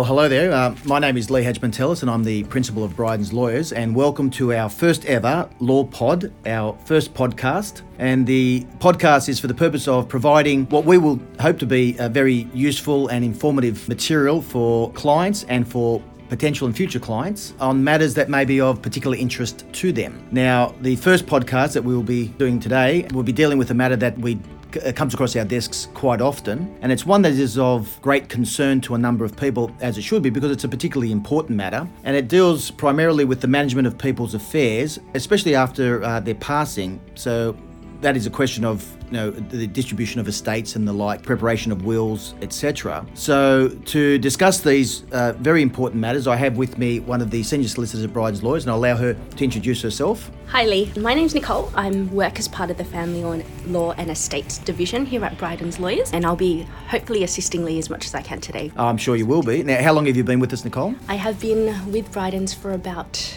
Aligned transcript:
Well, 0.00 0.06
hello 0.06 0.30
there. 0.30 0.50
Uh, 0.50 0.74
my 0.86 0.98
name 0.98 1.18
is 1.18 1.30
Lee 1.30 1.42
Hagipantelis 1.42 2.00
and 2.00 2.10
I'm 2.10 2.24
the 2.24 2.44
principal 2.44 2.82
of 2.82 2.96
Bryden's 2.96 3.34
Lawyers. 3.34 3.70
And 3.70 3.94
welcome 3.94 4.30
to 4.30 4.54
our 4.54 4.70
first 4.70 5.04
ever 5.04 5.46
Law 5.58 5.84
Pod, 5.84 6.32
our 6.46 6.74
first 6.86 7.12
podcast. 7.12 7.82
And 7.98 8.26
the 8.26 8.64
podcast 8.78 9.28
is 9.28 9.38
for 9.38 9.46
the 9.46 9.52
purpose 9.52 9.86
of 9.86 10.08
providing 10.08 10.64
what 10.70 10.86
we 10.86 10.96
will 10.96 11.20
hope 11.38 11.58
to 11.58 11.66
be 11.66 11.96
a 11.98 12.08
very 12.08 12.48
useful 12.54 13.08
and 13.08 13.22
informative 13.22 13.86
material 13.90 14.40
for 14.40 14.90
clients 14.92 15.44
and 15.50 15.68
for 15.68 16.02
potential 16.30 16.66
and 16.66 16.74
future 16.74 16.98
clients 16.98 17.52
on 17.60 17.84
matters 17.84 18.14
that 18.14 18.30
may 18.30 18.46
be 18.46 18.58
of 18.58 18.80
particular 18.80 19.18
interest 19.18 19.66
to 19.72 19.92
them. 19.92 20.26
Now, 20.30 20.74
the 20.80 20.96
first 20.96 21.26
podcast 21.26 21.74
that 21.74 21.84
we 21.84 21.94
will 21.94 22.02
be 22.02 22.28
doing 22.28 22.58
today 22.58 23.06
will 23.12 23.22
be 23.22 23.32
dealing 23.32 23.58
with 23.58 23.70
a 23.70 23.74
matter 23.74 23.96
that 23.96 24.16
we 24.16 24.38
uh, 24.76 24.92
comes 24.92 25.14
across 25.14 25.36
our 25.36 25.44
desks 25.44 25.88
quite 25.94 26.20
often, 26.20 26.76
and 26.82 26.92
it's 26.92 27.06
one 27.06 27.22
that 27.22 27.32
is 27.32 27.58
of 27.58 28.00
great 28.02 28.28
concern 28.28 28.80
to 28.82 28.94
a 28.94 28.98
number 28.98 29.24
of 29.24 29.36
people, 29.36 29.70
as 29.80 29.98
it 29.98 30.02
should 30.02 30.22
be, 30.22 30.30
because 30.30 30.50
it's 30.50 30.64
a 30.64 30.68
particularly 30.68 31.12
important 31.12 31.56
matter, 31.56 31.86
and 32.04 32.16
it 32.16 32.28
deals 32.28 32.70
primarily 32.70 33.24
with 33.24 33.40
the 33.40 33.48
management 33.48 33.86
of 33.86 33.96
people's 33.98 34.34
affairs, 34.34 34.98
especially 35.14 35.54
after 35.54 36.02
uh, 36.02 36.20
their 36.20 36.34
passing. 36.34 37.00
So 37.14 37.56
that 38.00 38.16
is 38.16 38.26
a 38.26 38.30
question 38.30 38.64
of 38.64 38.86
you 39.06 39.12
know 39.12 39.30
the 39.30 39.66
distribution 39.66 40.20
of 40.20 40.28
estates 40.28 40.76
and 40.76 40.86
the 40.86 40.92
like, 40.92 41.22
preparation 41.22 41.72
of 41.72 41.84
wills, 41.84 42.34
etc. 42.42 43.04
So 43.14 43.68
to 43.68 44.18
discuss 44.18 44.60
these 44.60 45.04
uh, 45.12 45.32
very 45.38 45.62
important 45.62 46.00
matters, 46.00 46.26
I 46.26 46.36
have 46.36 46.56
with 46.56 46.78
me 46.78 47.00
one 47.00 47.20
of 47.20 47.30
the 47.30 47.42
senior 47.42 47.68
solicitors 47.68 48.04
at 48.04 48.12
Bryden's 48.12 48.42
Lawyers, 48.42 48.64
and 48.64 48.70
I'll 48.70 48.78
allow 48.78 48.96
her 48.96 49.14
to 49.14 49.44
introduce 49.44 49.82
herself. 49.82 50.30
Hi 50.46 50.64
Lee, 50.64 50.92
my 50.96 51.14
name's 51.14 51.34
Nicole. 51.34 51.70
I 51.74 51.90
work 51.90 52.38
as 52.38 52.48
part 52.48 52.70
of 52.70 52.76
the 52.76 52.84
Family 52.84 53.44
Law 53.66 53.92
and 53.92 54.10
Estates 54.10 54.58
Division 54.58 55.06
here 55.06 55.24
at 55.24 55.36
Bryden's 55.38 55.78
Lawyers, 55.78 56.12
and 56.12 56.24
I'll 56.24 56.36
be 56.36 56.62
hopefully 56.88 57.24
assisting 57.24 57.64
Lee 57.64 57.78
as 57.78 57.90
much 57.90 58.06
as 58.06 58.14
I 58.14 58.22
can 58.22 58.40
today. 58.40 58.72
I'm 58.76 58.96
sure 58.96 59.16
you 59.16 59.26
will 59.26 59.42
be. 59.42 59.62
Now, 59.62 59.82
how 59.82 59.92
long 59.92 60.06
have 60.06 60.16
you 60.16 60.24
been 60.24 60.40
with 60.40 60.52
us, 60.52 60.64
Nicole? 60.64 60.94
I 61.08 61.14
have 61.14 61.40
been 61.40 61.66
with 61.92 62.10
Bryden's 62.12 62.54
for 62.54 62.72
about 62.72 63.34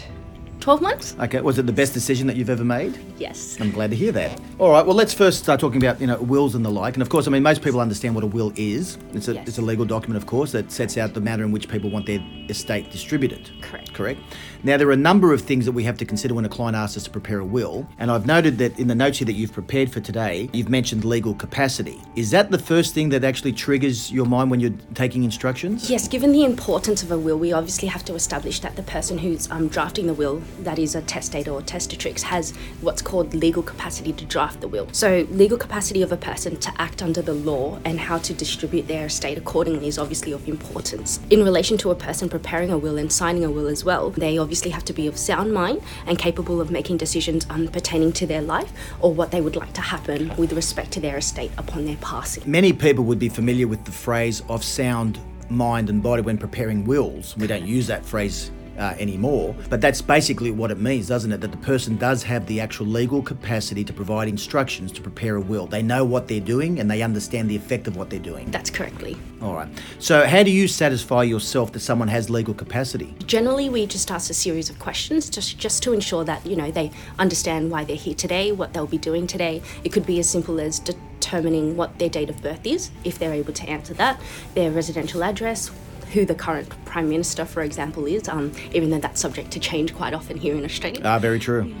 12 0.64 0.80
months? 0.80 1.14
Okay, 1.20 1.42
was 1.42 1.58
it 1.58 1.66
the 1.66 1.72
best 1.74 1.92
decision 1.92 2.26
that 2.26 2.36
you've 2.36 2.48
ever 2.48 2.64
made? 2.64 2.98
Yes. 3.18 3.58
I'm 3.60 3.70
glad 3.70 3.90
to 3.90 3.96
hear 3.96 4.12
that. 4.12 4.40
All 4.58 4.70
right, 4.70 4.84
well, 4.86 4.96
let's 4.96 5.12
first 5.12 5.40
start 5.40 5.60
talking 5.60 5.76
about, 5.76 6.00
you 6.00 6.06
know, 6.06 6.16
wills 6.22 6.54
and 6.54 6.64
the 6.64 6.70
like. 6.70 6.94
And 6.94 7.02
of 7.02 7.10
course, 7.10 7.28
I 7.28 7.30
mean, 7.30 7.42
most 7.42 7.60
people 7.60 7.80
understand 7.80 8.14
what 8.14 8.24
a 8.24 8.26
will 8.26 8.50
is. 8.56 8.96
It's 9.12 9.28
a, 9.28 9.34
Yes. 9.34 9.46
it's 9.48 9.58
a 9.58 9.62
legal 9.62 9.84
document, 9.84 10.16
of 10.22 10.26
course, 10.26 10.52
that 10.52 10.72
sets 10.72 10.96
out 10.96 11.12
the 11.12 11.20
manner 11.20 11.44
in 11.44 11.52
which 11.52 11.68
people 11.68 11.90
want 11.90 12.06
their 12.06 12.24
estate 12.48 12.90
distributed. 12.90 13.50
Correct. 13.60 13.92
Correct. 13.92 14.20
Now, 14.62 14.78
there 14.78 14.88
are 14.88 14.92
a 14.92 14.96
number 14.96 15.34
of 15.34 15.42
things 15.42 15.66
that 15.66 15.72
we 15.72 15.84
have 15.84 15.98
to 15.98 16.06
consider 16.06 16.32
when 16.32 16.46
a 16.46 16.48
client 16.48 16.74
asks 16.74 16.96
us 16.96 17.04
to 17.04 17.10
prepare 17.10 17.40
a 17.40 17.44
will. 17.44 17.86
And 17.98 18.10
I've 18.10 18.24
noted 18.24 18.56
that 18.56 18.78
in 18.78 18.88
the 18.88 18.94
notes 18.94 19.18
here 19.18 19.26
that 19.26 19.34
you've 19.34 19.52
prepared 19.52 19.92
for 19.92 20.00
today, 20.00 20.48
you've 20.54 20.70
mentioned 20.70 21.04
legal 21.04 21.34
capacity. 21.34 22.00
Is 22.16 22.30
that 22.30 22.50
the 22.50 22.58
first 22.58 22.94
thing 22.94 23.10
that 23.10 23.22
actually 23.22 23.52
triggers 23.52 24.10
your 24.10 24.24
mind 24.24 24.50
when 24.50 24.60
you're 24.60 24.72
taking 24.94 25.24
instructions? 25.24 25.90
Yes, 25.90 26.08
given 26.08 26.32
the 26.32 26.44
importance 26.44 27.02
of 27.02 27.10
a 27.12 27.18
will, 27.18 27.38
we 27.38 27.52
obviously 27.52 27.86
have 27.88 28.02
to 28.06 28.14
establish 28.14 28.60
that 28.60 28.76
the 28.76 28.82
person 28.84 29.18
who's 29.18 29.50
um, 29.50 29.68
drafting 29.68 30.06
the 30.06 30.14
will, 30.14 30.40
that 30.60 30.78
is 30.78 30.94
a 30.94 31.02
testator 31.02 31.50
or 31.50 31.60
testatrix, 31.60 32.22
has 32.22 32.52
what's 32.80 33.02
called 33.02 33.34
legal 33.34 33.62
capacity 33.62 34.12
to 34.12 34.24
draft 34.24 34.60
the 34.60 34.68
will. 34.68 34.88
So, 34.92 35.26
legal 35.30 35.58
capacity 35.58 36.02
of 36.02 36.12
a 36.12 36.16
person 36.16 36.56
to 36.58 36.72
act 36.78 37.02
under 37.02 37.22
the 37.22 37.34
law 37.34 37.78
and 37.84 37.98
how 37.98 38.18
to 38.18 38.32
distribute 38.32 38.86
their 38.86 39.06
estate 39.06 39.38
accordingly 39.38 39.88
is 39.88 39.98
obviously 39.98 40.32
of 40.32 40.46
importance. 40.48 41.20
In 41.30 41.42
relation 41.42 41.76
to 41.78 41.90
a 41.90 41.94
person 41.94 42.28
preparing 42.28 42.70
a 42.70 42.78
will 42.78 42.98
and 42.98 43.12
signing 43.12 43.44
a 43.44 43.50
will 43.50 43.66
as 43.66 43.84
well, 43.84 44.10
they 44.10 44.38
obviously 44.38 44.70
have 44.70 44.84
to 44.86 44.92
be 44.92 45.06
of 45.06 45.16
sound 45.16 45.52
mind 45.52 45.82
and 46.06 46.18
capable 46.18 46.60
of 46.60 46.70
making 46.70 46.96
decisions 46.96 47.46
um, 47.50 47.68
pertaining 47.68 48.12
to 48.12 48.26
their 48.26 48.42
life 48.42 48.72
or 49.00 49.12
what 49.12 49.30
they 49.30 49.40
would 49.40 49.56
like 49.56 49.72
to 49.74 49.80
happen 49.80 50.34
with 50.36 50.52
respect 50.52 50.90
to 50.92 51.00
their 51.00 51.16
estate 51.16 51.50
upon 51.58 51.84
their 51.84 51.96
passing. 51.96 52.42
Many 52.50 52.72
people 52.72 53.04
would 53.04 53.18
be 53.18 53.28
familiar 53.28 53.66
with 53.66 53.84
the 53.84 53.92
phrase 53.92 54.42
of 54.48 54.64
sound 54.64 55.18
mind 55.50 55.90
and 55.90 56.02
body 56.02 56.22
when 56.22 56.38
preparing 56.38 56.84
wills. 56.84 57.36
We 57.36 57.46
don't 57.46 57.66
use 57.66 57.86
that 57.88 58.04
phrase 58.04 58.50
uh, 58.78 58.94
anymore, 58.98 59.54
but 59.70 59.80
that's 59.80 60.02
basically 60.02 60.50
what 60.50 60.70
it 60.70 60.78
means, 60.78 61.08
doesn't 61.08 61.32
it? 61.32 61.40
That 61.40 61.50
the 61.52 61.58
person 61.58 61.96
does 61.96 62.22
have 62.24 62.46
the 62.46 62.60
actual 62.60 62.86
legal 62.86 63.22
capacity 63.22 63.84
to 63.84 63.92
provide 63.92 64.28
instructions 64.28 64.92
to 64.92 65.00
prepare 65.00 65.36
a 65.36 65.40
will. 65.40 65.66
They 65.66 65.82
know 65.82 66.04
what 66.04 66.28
they're 66.28 66.40
doing 66.40 66.80
and 66.80 66.90
they 66.90 67.02
understand 67.02 67.48
the 67.48 67.56
effect 67.56 67.86
of 67.86 67.96
what 67.96 68.10
they're 68.10 68.18
doing. 68.18 68.50
That's 68.50 68.70
correctly. 68.70 69.16
All 69.42 69.54
right. 69.54 69.68
So, 69.98 70.26
how 70.26 70.42
do 70.42 70.50
you 70.50 70.66
satisfy 70.68 71.22
yourself 71.22 71.72
that 71.72 71.80
someone 71.80 72.08
has 72.08 72.30
legal 72.30 72.54
capacity? 72.54 73.14
Generally, 73.26 73.68
we 73.68 73.86
just 73.86 74.10
ask 74.10 74.30
a 74.30 74.34
series 74.34 74.70
of 74.70 74.78
questions 74.78 75.28
just, 75.28 75.58
just 75.58 75.82
to 75.82 75.92
ensure 75.92 76.24
that 76.24 76.44
you 76.46 76.56
know 76.56 76.70
they 76.70 76.90
understand 77.18 77.70
why 77.70 77.84
they're 77.84 77.96
here 77.96 78.14
today, 78.14 78.52
what 78.52 78.72
they'll 78.72 78.86
be 78.86 78.98
doing 78.98 79.26
today. 79.26 79.62
It 79.84 79.92
could 79.92 80.06
be 80.06 80.18
as 80.18 80.28
simple 80.28 80.60
as 80.60 80.78
determining 80.78 81.76
what 81.76 81.98
their 81.98 82.08
date 82.08 82.30
of 82.30 82.40
birth 82.42 82.66
is, 82.66 82.90
if 83.04 83.18
they're 83.18 83.32
able 83.32 83.52
to 83.52 83.68
answer 83.68 83.94
that, 83.94 84.20
their 84.54 84.70
residential 84.70 85.22
address, 85.24 85.70
who 86.14 86.24
the 86.24 86.34
current 86.34 86.68
prime 86.84 87.08
minister, 87.08 87.44
for 87.44 87.62
example, 87.62 88.06
is. 88.06 88.28
Um, 88.28 88.52
even 88.72 88.90
though 88.90 89.00
that's 89.00 89.20
subject 89.20 89.50
to 89.50 89.60
change 89.60 89.94
quite 89.94 90.14
often 90.14 90.36
here 90.38 90.56
in 90.56 90.64
Australia. 90.64 91.02
Ah, 91.04 91.18
very 91.18 91.38
true. 91.38 91.74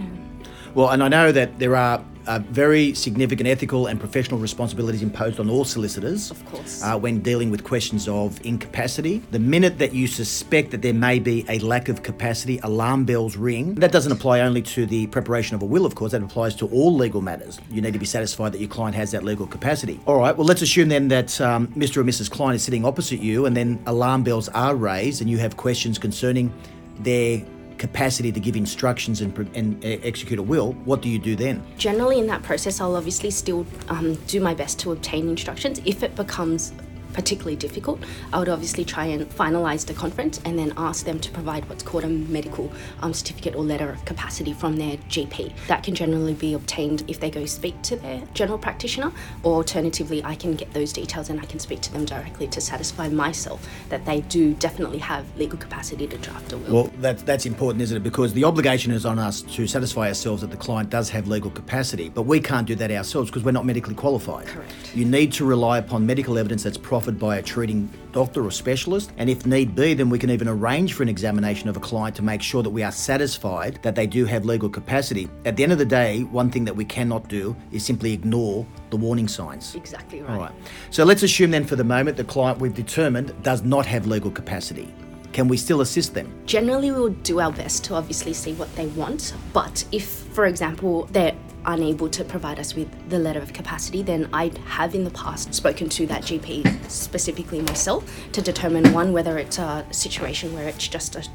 Well, 0.74 0.90
and 0.90 1.02
I 1.02 1.08
know 1.08 1.30
that 1.30 1.58
there 1.58 1.76
are 1.76 2.04
uh, 2.26 2.38
very 2.50 2.94
significant 2.94 3.48
ethical 3.48 3.86
and 3.86 4.00
professional 4.00 4.40
responsibilities 4.40 5.02
imposed 5.02 5.38
on 5.38 5.48
all 5.48 5.64
solicitors. 5.64 6.30
Of 6.30 6.44
course. 6.46 6.82
Uh, 6.82 6.98
when 6.98 7.20
dealing 7.20 7.50
with 7.50 7.64
questions 7.64 8.08
of 8.08 8.44
incapacity. 8.44 9.18
The 9.30 9.38
minute 9.38 9.78
that 9.78 9.92
you 9.92 10.06
suspect 10.06 10.70
that 10.70 10.82
there 10.82 10.94
may 10.94 11.18
be 11.18 11.44
a 11.48 11.58
lack 11.60 11.88
of 11.88 12.02
capacity, 12.02 12.58
alarm 12.62 13.04
bells 13.04 13.36
ring. 13.36 13.74
That 13.76 13.92
doesn't 13.92 14.12
apply 14.12 14.40
only 14.40 14.62
to 14.62 14.86
the 14.86 15.06
preparation 15.08 15.54
of 15.54 15.62
a 15.62 15.64
will, 15.64 15.86
of 15.86 15.94
course, 15.94 16.12
that 16.12 16.22
applies 16.22 16.54
to 16.56 16.66
all 16.68 16.94
legal 16.94 17.20
matters. 17.20 17.60
You 17.70 17.80
need 17.80 17.92
to 17.92 17.98
be 17.98 18.06
satisfied 18.06 18.52
that 18.52 18.60
your 18.60 18.70
client 18.70 18.96
has 18.96 19.10
that 19.12 19.22
legal 19.22 19.46
capacity. 19.46 20.00
All 20.06 20.18
right, 20.18 20.36
well, 20.36 20.46
let's 20.46 20.62
assume 20.62 20.88
then 20.88 21.08
that 21.08 21.40
um, 21.40 21.68
Mr. 21.68 21.98
or 21.98 22.04
Mrs. 22.04 22.30
Client 22.30 22.56
is 22.56 22.62
sitting 22.62 22.84
opposite 22.84 23.20
you, 23.20 23.46
and 23.46 23.56
then 23.56 23.82
alarm 23.86 24.22
bells 24.22 24.48
are 24.50 24.74
raised, 24.74 25.20
and 25.20 25.30
you 25.30 25.38
have 25.38 25.56
questions 25.56 25.98
concerning 25.98 26.52
their 27.00 27.44
capacity 27.78 28.32
to 28.32 28.40
give 28.40 28.56
instructions 28.56 29.20
and, 29.20 29.36
and 29.54 29.84
uh, 29.84 29.88
execute 30.02 30.38
a 30.38 30.42
will. 30.42 30.72
What 30.84 31.02
do 31.02 31.08
you 31.08 31.18
do 31.18 31.36
then? 31.36 31.62
Generally, 31.78 32.18
in 32.20 32.26
that 32.28 32.42
process, 32.42 32.80
I'll 32.80 32.96
obviously 32.96 33.30
still 33.30 33.66
um, 33.88 34.14
do 34.26 34.40
my 34.40 34.54
best 34.54 34.78
to 34.80 34.92
obtain 34.92 35.28
instructions. 35.28 35.80
If 35.84 36.02
it 36.02 36.14
becomes 36.16 36.72
particularly 37.14 37.56
difficult, 37.56 38.02
I 38.32 38.38
would 38.38 38.48
obviously 38.48 38.84
try 38.84 39.06
and 39.06 39.26
finalise 39.30 39.86
the 39.86 39.94
conference 39.94 40.40
and 40.44 40.58
then 40.58 40.74
ask 40.76 41.06
them 41.06 41.18
to 41.20 41.30
provide 41.30 41.66
what's 41.68 41.82
called 41.82 42.04
a 42.04 42.08
medical 42.08 42.70
um, 43.00 43.14
certificate 43.14 43.54
or 43.54 43.64
letter 43.64 43.88
of 43.90 44.04
capacity 44.04 44.52
from 44.52 44.76
their 44.76 44.96
GP. 45.08 45.52
That 45.68 45.82
can 45.82 45.94
generally 45.94 46.34
be 46.34 46.52
obtained 46.54 47.04
if 47.08 47.20
they 47.20 47.30
go 47.30 47.46
speak 47.46 47.80
to 47.82 47.96
their 47.96 48.22
general 48.34 48.58
practitioner, 48.58 49.12
or 49.42 49.54
alternatively, 49.54 50.22
I 50.24 50.34
can 50.34 50.54
get 50.54 50.72
those 50.72 50.92
details 50.92 51.30
and 51.30 51.40
I 51.40 51.44
can 51.44 51.58
speak 51.58 51.80
to 51.82 51.92
them 51.92 52.04
directly 52.04 52.48
to 52.48 52.60
satisfy 52.60 53.08
myself 53.08 53.66
that 53.88 54.04
they 54.04 54.20
do 54.22 54.54
definitely 54.54 54.98
have 54.98 55.24
legal 55.36 55.58
capacity 55.58 56.06
to 56.08 56.18
draft 56.18 56.52
a 56.52 56.58
will. 56.58 56.74
Well, 56.74 56.90
that's 56.98 57.22
that's 57.22 57.46
important, 57.46 57.82
isn't 57.82 57.96
it? 57.96 58.02
Because 58.02 58.32
the 58.32 58.44
obligation 58.44 58.92
is 58.92 59.06
on 59.06 59.18
us 59.18 59.42
to 59.42 59.66
satisfy 59.66 60.08
ourselves 60.08 60.42
that 60.42 60.50
the 60.50 60.56
client 60.56 60.90
does 60.90 61.08
have 61.10 61.28
legal 61.28 61.50
capacity, 61.50 62.08
but 62.08 62.22
we 62.22 62.40
can't 62.40 62.66
do 62.66 62.74
that 62.74 62.90
ourselves 62.90 63.30
because 63.30 63.44
we're 63.44 63.52
not 63.52 63.64
medically 63.64 63.94
qualified. 63.94 64.46
Correct. 64.46 64.72
You 64.94 65.04
need 65.04 65.32
to 65.34 65.44
rely 65.44 65.78
upon 65.78 66.06
medical 66.06 66.38
evidence 66.38 66.62
that's 66.62 66.78
proffered 67.04 67.20
by 67.20 67.36
a 67.36 67.42
treating 67.42 67.86
doctor 68.12 68.46
or 68.46 68.50
specialist, 68.50 69.12
and 69.18 69.28
if 69.28 69.44
need 69.44 69.74
be, 69.74 69.92
then 69.92 70.08
we 70.08 70.18
can 70.18 70.30
even 70.30 70.48
arrange 70.48 70.94
for 70.94 71.02
an 71.02 71.08
examination 71.10 71.68
of 71.68 71.76
a 71.76 71.80
client 71.80 72.16
to 72.16 72.22
make 72.22 72.40
sure 72.40 72.62
that 72.62 72.70
we 72.70 72.82
are 72.82 72.90
satisfied 72.90 73.78
that 73.82 73.94
they 73.94 74.06
do 74.06 74.24
have 74.24 74.46
legal 74.46 74.70
capacity. 74.70 75.28
At 75.44 75.54
the 75.54 75.64
end 75.64 75.72
of 75.72 75.76
the 75.76 75.84
day, 75.84 76.22
one 76.22 76.50
thing 76.50 76.64
that 76.64 76.74
we 76.74 76.86
cannot 76.86 77.28
do 77.28 77.54
is 77.72 77.84
simply 77.84 78.14
ignore 78.14 78.66
the 78.88 78.96
warning 78.96 79.28
signs. 79.28 79.74
exactly 79.74 80.22
right. 80.22 80.30
All 80.30 80.38
right. 80.38 80.52
So 80.88 81.04
let's 81.04 81.22
assume 81.22 81.50
then 81.50 81.66
for 81.66 81.76
the 81.76 81.84
moment 81.84 82.16
the 82.16 82.24
client 82.24 82.58
we've 82.58 82.74
determined 82.74 83.34
does 83.42 83.62
not 83.62 83.84
have 83.84 84.06
legal 84.06 84.30
capacity. 84.30 84.88
Can 85.34 85.48
we 85.48 85.56
still 85.56 85.80
assist 85.80 86.14
them? 86.14 86.32
Generally, 86.46 86.92
we 86.92 87.00
will 87.00 87.08
do 87.08 87.40
our 87.40 87.50
best 87.50 87.82
to 87.86 87.94
obviously 87.94 88.32
see 88.32 88.54
what 88.54 88.72
they 88.76 88.86
want, 88.86 89.34
but 89.52 89.84
if, 89.90 90.06
for 90.06 90.46
example, 90.46 91.06
they're 91.10 91.34
unable 91.66 92.08
to 92.10 92.22
provide 92.22 92.60
us 92.60 92.76
with 92.76 92.88
the 93.10 93.18
letter 93.18 93.40
of 93.40 93.52
capacity, 93.52 94.00
then 94.00 94.28
I 94.32 94.52
have 94.64 94.94
in 94.94 95.02
the 95.02 95.10
past 95.10 95.52
spoken 95.52 95.88
to 95.88 96.06
that 96.06 96.22
GP 96.22 96.88
specifically 96.88 97.62
myself 97.62 98.08
to 98.30 98.42
determine 98.42 98.92
one, 98.92 99.12
whether 99.12 99.36
it's 99.36 99.58
a 99.58 99.84
situation 99.90 100.54
where 100.54 100.68
it's 100.68 100.86
just 100.86 101.16
a 101.16 101.26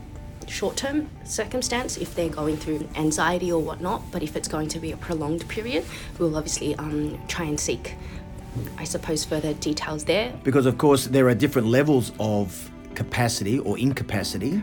short 0.48 0.78
term 0.78 1.10
circumstance, 1.26 1.98
if 1.98 2.16
they're 2.16 2.30
going 2.30 2.56
through 2.56 2.88
anxiety 2.96 3.52
or 3.52 3.62
whatnot, 3.62 4.02
but 4.14 4.24
if 4.24 4.38
it's 4.38 4.48
going 4.48 4.70
to 4.70 4.80
be 4.80 4.94
a 4.94 4.98
prolonged 4.98 5.46
period, 5.50 5.84
we'll 6.20 6.38
obviously 6.38 6.74
um, 6.76 7.20
try 7.28 7.44
and 7.44 7.60
seek, 7.60 7.96
I 8.78 8.86
suppose, 8.86 9.26
further 9.26 9.54
details 9.56 10.06
there. 10.06 10.34
Because, 10.46 10.66
of 10.66 10.78
course, 10.78 11.08
there 11.08 11.28
are 11.28 11.36
different 11.36 11.68
levels 11.68 12.14
of 12.18 12.72
capacity 13.00 13.60
or 13.60 13.80
incapacity. 13.80 14.62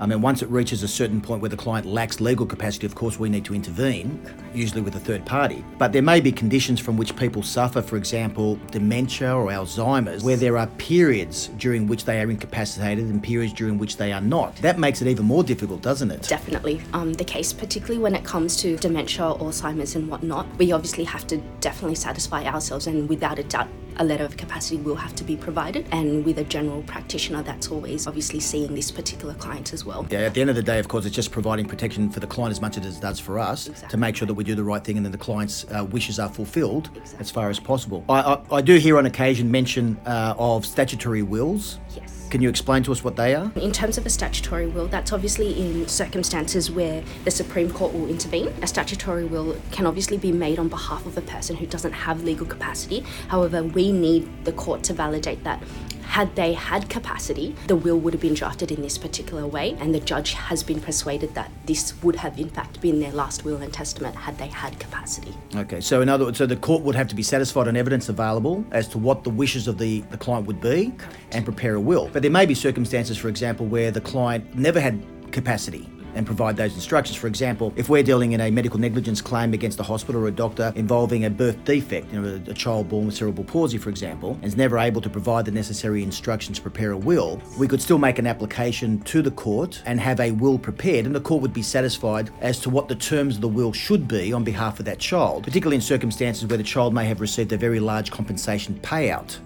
I 0.00 0.06
mean, 0.06 0.20
once 0.20 0.42
it 0.42 0.48
reaches 0.48 0.82
a 0.82 0.88
certain 0.88 1.20
point 1.20 1.40
where 1.40 1.48
the 1.48 1.56
client 1.56 1.86
lacks 1.86 2.20
legal 2.20 2.46
capacity, 2.46 2.86
of 2.86 2.94
course, 2.94 3.18
we 3.18 3.28
need 3.28 3.44
to 3.46 3.54
intervene, 3.54 4.20
usually 4.54 4.80
with 4.80 4.96
a 4.96 5.00
third 5.00 5.26
party. 5.26 5.64
But 5.78 5.92
there 5.92 6.02
may 6.02 6.20
be 6.20 6.32
conditions 6.32 6.80
from 6.80 6.96
which 6.96 7.14
people 7.16 7.42
suffer, 7.42 7.82
for 7.82 7.96
example, 7.96 8.58
dementia 8.70 9.34
or 9.34 9.46
Alzheimer's, 9.46 10.22
where 10.24 10.36
there 10.36 10.56
are 10.56 10.66
periods 10.78 11.48
during 11.58 11.86
which 11.86 12.04
they 12.04 12.20
are 12.20 12.30
incapacitated 12.30 13.06
and 13.06 13.22
periods 13.22 13.52
during 13.52 13.78
which 13.78 13.96
they 13.96 14.12
are 14.12 14.20
not. 14.20 14.56
That 14.56 14.78
makes 14.78 15.02
it 15.02 15.08
even 15.08 15.26
more 15.26 15.42
difficult, 15.42 15.82
doesn't 15.82 16.10
it? 16.10 16.28
definitely 16.28 16.80
um, 16.92 17.12
the 17.14 17.24
case, 17.24 17.52
particularly 17.52 18.00
when 18.00 18.14
it 18.14 18.24
comes 18.24 18.56
to 18.56 18.76
dementia, 18.76 19.22
Alzheimer's, 19.22 19.96
and 19.96 20.08
whatnot. 20.08 20.46
We 20.56 20.72
obviously 20.72 21.04
have 21.04 21.26
to 21.28 21.38
definitely 21.60 21.96
satisfy 21.96 22.44
ourselves 22.44 22.86
and 22.86 23.08
without 23.08 23.38
a 23.38 23.44
doubt 23.44 23.68
a 23.98 24.04
letter 24.04 24.24
of 24.24 24.36
capacity 24.36 24.76
will 24.76 24.94
have 24.94 25.14
to 25.16 25.24
be 25.24 25.36
provided. 25.36 25.86
And 25.90 26.24
with 26.24 26.38
a 26.38 26.44
general 26.44 26.82
practitioner, 26.82 27.42
that's 27.42 27.68
always 27.70 28.06
obviously 28.06 28.40
seeing 28.40 28.74
this 28.74 28.90
particular 28.90 29.34
client 29.34 29.67
as 29.72 29.84
well. 29.84 30.06
Yeah, 30.10 30.20
at 30.20 30.34
the 30.34 30.40
end 30.40 30.50
of 30.50 30.56
the 30.56 30.62
day, 30.62 30.78
of 30.78 30.88
course, 30.88 31.04
it's 31.06 31.14
just 31.14 31.30
providing 31.32 31.66
protection 31.66 32.10
for 32.10 32.20
the 32.20 32.26
client 32.26 32.52
as 32.52 32.60
much 32.60 32.76
as 32.78 32.96
it 32.96 33.00
does 33.00 33.18
for 33.18 33.38
us 33.38 33.68
Exactly. 33.68 33.88
to 33.90 33.96
make 33.96 34.16
sure 34.16 34.26
that 34.26 34.34
we 34.34 34.44
do 34.44 34.54
the 34.54 34.64
right 34.64 34.82
thing 34.82 34.96
and 34.96 35.04
then 35.04 35.12
the 35.12 35.18
client's 35.18 35.64
uh, 35.70 35.84
wishes 35.84 36.18
are 36.18 36.28
fulfilled 36.28 36.90
Exactly. 36.94 37.20
as 37.20 37.30
far 37.30 37.50
as 37.50 37.58
possible. 37.60 38.04
I, 38.08 38.20
I, 38.20 38.56
I 38.56 38.60
do 38.60 38.76
hear 38.76 38.98
on 38.98 39.06
occasion 39.06 39.50
mention 39.50 39.96
uh, 40.06 40.34
of 40.38 40.64
statutory 40.66 41.22
wills. 41.22 41.78
Yes. 41.94 42.14
Can 42.30 42.42
you 42.42 42.50
explain 42.50 42.82
to 42.82 42.92
us 42.92 43.02
what 43.02 43.16
they 43.16 43.34
are? 43.34 43.50
In 43.56 43.72
terms 43.72 43.96
of 43.96 44.04
a 44.04 44.10
statutory 44.10 44.66
will, 44.66 44.86
that's 44.86 45.12
obviously 45.14 45.58
in 45.58 45.88
circumstances 45.88 46.70
where 46.70 47.02
the 47.24 47.30
Supreme 47.30 47.70
Court 47.70 47.94
will 47.94 48.06
intervene. 48.06 48.48
A 48.60 48.66
statutory 48.66 49.24
will 49.24 49.56
can 49.70 49.86
obviously 49.86 50.18
be 50.18 50.30
made 50.30 50.58
on 50.58 50.68
behalf 50.68 51.06
of 51.06 51.16
a 51.16 51.22
person 51.22 51.56
who 51.56 51.64
doesn't 51.64 51.92
have 51.92 52.24
legal 52.24 52.44
capacity. 52.44 53.00
However, 53.28 53.62
we 53.64 53.92
need 53.92 54.28
the 54.44 54.52
court 54.52 54.82
to 54.84 54.92
validate 54.92 55.42
that 55.44 55.62
had 56.08 56.34
they 56.34 56.54
had 56.54 56.88
capacity, 56.88 57.54
the 57.66 57.76
will 57.76 57.98
would 58.00 58.14
have 58.14 58.20
been 58.20 58.34
drafted 58.34 58.72
in 58.72 58.80
this 58.80 58.96
particular 58.96 59.46
way, 59.46 59.76
and 59.78 59.94
the 59.94 60.00
judge 60.00 60.32
has 60.32 60.62
been 60.62 60.80
persuaded 60.80 61.34
that 61.34 61.50
this 61.66 61.94
would 62.02 62.16
have 62.16 62.38
in 62.38 62.48
fact 62.48 62.80
been 62.80 62.98
their 62.98 63.12
last 63.12 63.44
will 63.44 63.58
and 63.58 63.72
testament 63.72 64.16
had 64.16 64.36
they 64.38 64.48
had 64.48 64.78
capacity. 64.80 65.34
Okay, 65.54 65.80
so 65.80 66.00
in 66.00 66.08
other 66.08 66.24
words, 66.24 66.38
so 66.38 66.46
the 66.46 66.56
court 66.56 66.82
would 66.82 66.94
have 66.94 67.08
to 67.08 67.14
be 67.14 67.22
satisfied 67.22 67.68
on 67.68 67.76
evidence 67.76 68.08
available 68.08 68.64
as 68.70 68.88
to 68.88 68.98
what 68.98 69.22
the 69.22 69.30
wishes 69.30 69.68
of 69.68 69.76
the, 69.76 70.00
the 70.10 70.16
client 70.16 70.46
would 70.46 70.60
be 70.60 70.92
and 71.32 71.44
prepare 71.44 71.74
a 71.74 71.80
will. 71.80 72.08
But 72.12 72.22
there 72.22 72.30
may 72.30 72.46
be 72.46 72.54
circumstances, 72.54 73.18
for 73.18 73.28
example, 73.28 73.66
where 73.66 73.90
the 73.90 74.00
client 74.00 74.56
never 74.56 74.80
had 74.80 75.04
capacity 75.30 75.88
and 76.18 76.26
provide 76.26 76.56
those 76.56 76.74
instructions. 76.74 77.16
For 77.16 77.28
example, 77.28 77.72
if 77.76 77.88
we're 77.88 78.02
dealing 78.02 78.32
in 78.32 78.40
a 78.40 78.50
medical 78.50 78.78
negligence 78.78 79.22
claim 79.22 79.54
against 79.54 79.78
a 79.78 79.84
hospital 79.84 80.20
or 80.20 80.26
a 80.26 80.32
doctor 80.32 80.72
involving 80.74 81.24
a 81.24 81.30
birth 81.30 81.64
defect, 81.64 82.12
you 82.12 82.20
know, 82.20 82.42
a, 82.46 82.50
a 82.50 82.54
child 82.54 82.88
born 82.88 83.06
with 83.06 83.14
cerebral 83.14 83.44
palsy, 83.44 83.78
for 83.78 83.88
example, 83.88 84.32
and 84.32 84.44
is 84.44 84.56
never 84.56 84.78
able 84.78 85.00
to 85.00 85.08
provide 85.08 85.44
the 85.44 85.52
necessary 85.52 86.02
instructions 86.02 86.58
to 86.58 86.62
prepare 86.62 86.90
a 86.90 86.96
will, 86.96 87.40
we 87.56 87.68
could 87.68 87.80
still 87.80 87.98
make 87.98 88.18
an 88.18 88.26
application 88.26 89.00
to 89.02 89.22
the 89.22 89.30
court 89.30 89.80
and 89.86 90.00
have 90.00 90.18
a 90.18 90.32
will 90.32 90.58
prepared, 90.58 91.06
and 91.06 91.14
the 91.14 91.20
court 91.20 91.40
would 91.40 91.54
be 91.54 91.62
satisfied 91.62 92.30
as 92.40 92.58
to 92.58 92.68
what 92.68 92.88
the 92.88 92.96
terms 92.96 93.36
of 93.36 93.40
the 93.40 93.48
will 93.48 93.72
should 93.72 94.08
be 94.08 94.32
on 94.32 94.42
behalf 94.42 94.80
of 94.80 94.84
that 94.84 94.98
child, 94.98 95.44
particularly 95.44 95.76
in 95.76 95.80
circumstances 95.80 96.46
where 96.48 96.58
the 96.58 96.64
child 96.64 96.92
may 96.92 97.06
have 97.06 97.20
received 97.20 97.52
a 97.52 97.56
very 97.56 97.78
large 97.78 98.10
compensation 98.10 98.74
payout. 98.82 99.38